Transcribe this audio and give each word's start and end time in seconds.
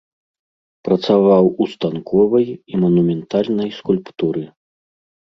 Працаваў 0.89 1.45
у 1.51 1.63
станковай 1.75 2.49
і 2.71 2.83
манументальнай 2.87 3.69
скульптуры. 3.81 4.43